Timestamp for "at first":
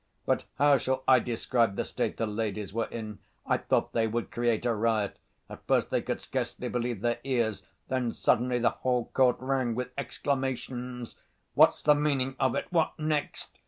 5.47-5.91